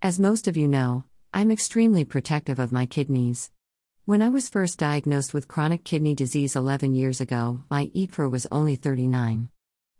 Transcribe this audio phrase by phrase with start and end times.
[0.00, 1.02] As most of you know,
[1.34, 3.50] I'm extremely protective of my kidneys.
[4.04, 8.46] When I was first diagnosed with chronic kidney disease 11 years ago, my eGFR was
[8.52, 9.48] only 39.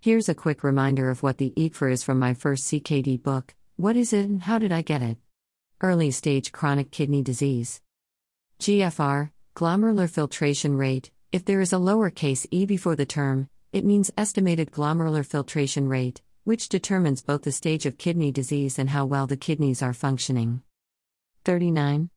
[0.00, 3.96] Here's a quick reminder of what the eGFR is from my first CKD book What
[3.96, 5.16] is it and how did I get it?
[5.80, 7.80] Early stage chronic kidney disease.
[8.58, 11.12] GFR, glomerular filtration rate.
[11.30, 16.20] If there is a lowercase e before the term, it means estimated glomerular filtration rate,
[16.44, 20.62] which determines both the stage of kidney disease and how well the kidneys are functioning.
[21.44, 22.10] 39.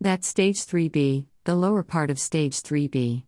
[0.00, 3.24] That's stage 3b, the lower part of stage 3b.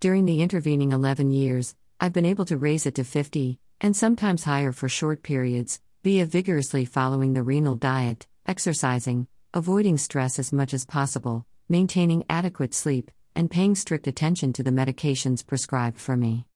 [0.00, 4.44] During the intervening 11 years, I've been able to raise it to 50, and sometimes
[4.44, 10.74] higher for short periods, via vigorously following the renal diet, exercising, avoiding stress as much
[10.74, 16.46] as possible, maintaining adequate sleep, and paying strict attention to the medications prescribed for me.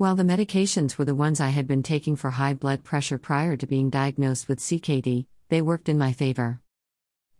[0.00, 3.54] While the medications were the ones I had been taking for high blood pressure prior
[3.58, 6.62] to being diagnosed with CKD, they worked in my favor.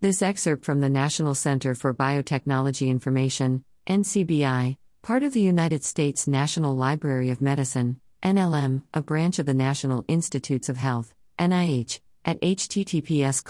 [0.03, 6.29] This excerpt from the National Center for Biotechnology Information, NCBI, part of the United States
[6.29, 12.41] National Library of Medicine, NLM, a branch of the National Institutes of Health, NIH, at
[12.41, 13.43] https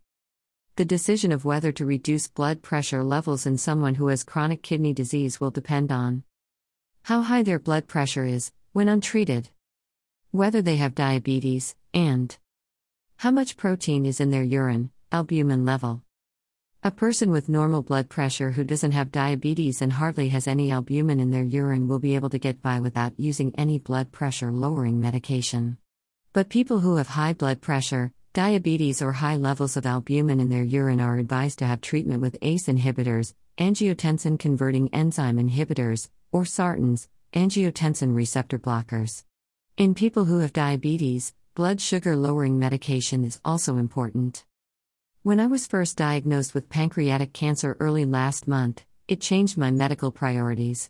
[0.76, 4.94] The decision of whether to reduce blood pressure levels in someone who has chronic kidney
[4.94, 6.24] disease will depend on
[7.04, 9.50] how high their blood pressure is when untreated,
[10.32, 12.38] whether they have diabetes, and
[13.18, 16.02] how much protein is in their urine, albumin level.
[16.82, 21.20] A person with normal blood pressure who doesn't have diabetes and hardly has any albumin
[21.20, 25.02] in their urine will be able to get by without using any blood pressure lowering
[25.02, 25.78] medication.
[26.32, 30.64] But people who have high blood pressure, diabetes, or high levels of albumin in their
[30.64, 37.10] urine are advised to have treatment with ACE inhibitors, angiotensin converting enzyme inhibitors, or SARTANs,
[37.34, 39.26] angiotensin receptor blockers.
[39.76, 44.46] In people who have diabetes, blood sugar lowering medication is also important.
[45.30, 50.12] When I was first diagnosed with pancreatic cancer early last month, it changed my medical
[50.12, 50.90] priorities.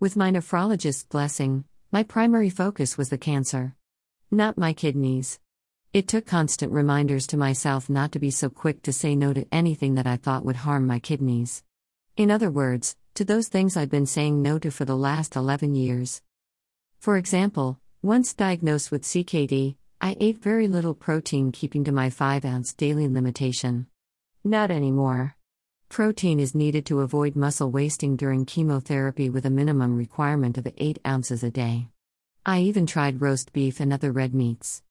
[0.00, 3.74] With my nephrologist's blessing, my primary focus was the cancer,
[4.30, 5.38] not my kidneys.
[5.92, 9.46] It took constant reminders to myself not to be so quick to say no to
[9.52, 11.62] anything that I thought would harm my kidneys.
[12.16, 15.74] In other words, to those things I'd been saying no to for the last 11
[15.74, 16.22] years.
[17.00, 22.44] For example, once diagnosed with CKD, I ate very little protein, keeping to my 5
[22.44, 23.86] ounce daily limitation.
[24.44, 25.34] Not anymore.
[25.88, 30.98] Protein is needed to avoid muscle wasting during chemotherapy with a minimum requirement of 8
[31.06, 31.88] ounces a day.
[32.44, 34.82] I even tried roast beef and other red meats.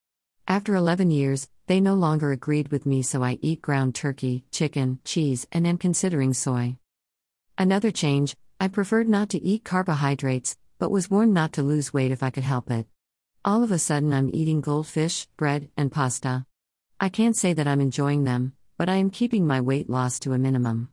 [0.48, 4.98] After 11 years, they no longer agreed with me, so I eat ground turkey, chicken,
[5.04, 6.78] cheese, and am considering soy.
[7.56, 12.10] Another change I preferred not to eat carbohydrates, but was warned not to lose weight
[12.10, 12.88] if I could help it.
[13.46, 16.46] All of a sudden, I'm eating goldfish, bread, and pasta.
[16.98, 20.32] I can't say that I'm enjoying them, but I am keeping my weight loss to
[20.32, 20.88] a minimum.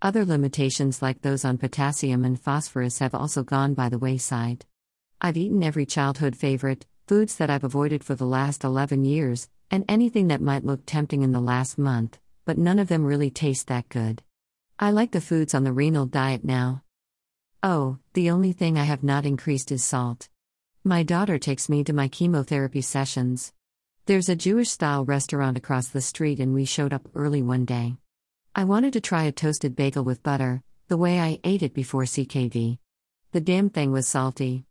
[0.00, 4.64] Other limitations, like those on potassium and phosphorus, have also gone by the wayside.
[5.20, 9.84] I've eaten every childhood favorite, foods that I've avoided for the last 11 years, and
[9.88, 13.66] anything that might look tempting in the last month, but none of them really taste
[13.66, 14.22] that good.
[14.78, 16.84] I like the foods on the renal diet now.
[17.60, 20.28] Oh, the only thing I have not increased is salt.
[20.84, 23.52] My daughter takes me to my chemotherapy sessions.
[24.06, 27.96] There's a Jewish style restaurant across the street, and we showed up early one day.
[28.54, 32.04] I wanted to try a toasted bagel with butter, the way I ate it before
[32.04, 32.78] CKD.
[33.32, 34.64] The damn thing was salty.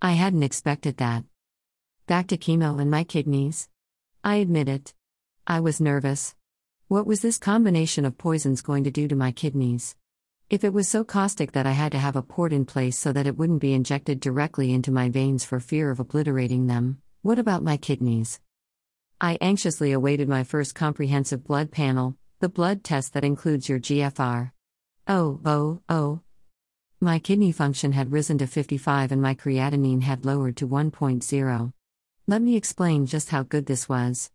[0.00, 1.24] I hadn't expected that.
[2.06, 3.68] Back to chemo and my kidneys.
[4.24, 4.94] I admit it.
[5.46, 6.34] I was nervous.
[6.88, 9.94] What was this combination of poisons going to do to my kidneys?
[10.50, 13.12] If it was so caustic that I had to have a port in place so
[13.12, 17.38] that it wouldn't be injected directly into my veins for fear of obliterating them, what
[17.38, 18.40] about my kidneys?
[19.20, 24.50] I anxiously awaited my first comprehensive blood panel, the blood test that includes your GFR.
[25.06, 26.22] Oh, oh, oh.
[27.00, 31.72] My kidney function had risen to 55 and my creatinine had lowered to 1.0.
[32.26, 34.32] Let me explain just how good this was.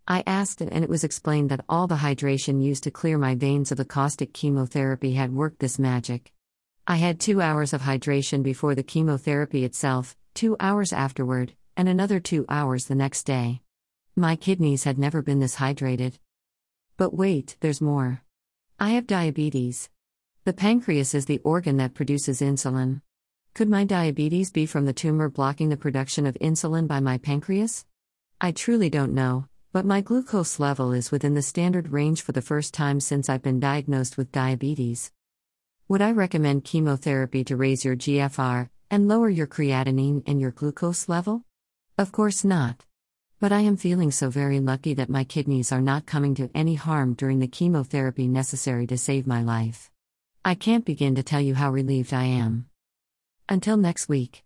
[0.08, 3.72] I asked, and it was explained that all the hydration used to clear my veins
[3.72, 6.32] of the caustic chemotherapy had worked this magic.
[6.88, 12.20] I had two hours of hydration before the chemotherapy itself, two hours afterward, and another
[12.20, 13.60] two hours the next day.
[14.16, 16.20] My kidneys had never been this hydrated.
[16.96, 18.22] But wait, there's more.
[18.80, 19.90] I have diabetes.
[20.44, 23.02] The pancreas is the organ that produces insulin.
[23.56, 27.88] Could my diabetes be from the tumor blocking the production of insulin by my pancreas?
[28.40, 32.44] I truly don't know, but my glucose level is within the standard range for the
[32.44, 35.12] first time since I've been diagnosed with diabetes.
[35.88, 41.08] Would I recommend chemotherapy to raise your GFR and lower your creatinine and your glucose
[41.08, 41.44] level?
[41.98, 42.86] Of course not.
[43.40, 46.74] But I am feeling so very lucky that my kidneys are not coming to any
[46.76, 49.92] harm during the chemotherapy necessary to save my life.
[50.44, 52.68] I can't begin to tell you how relieved I am.
[53.48, 54.44] Until next week.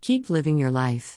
[0.00, 1.16] Keep living your life.